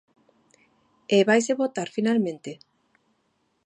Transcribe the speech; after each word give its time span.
E 1.15 1.17
vaise 1.27 1.53
votar 1.61 1.87
finalmente? 1.97 2.51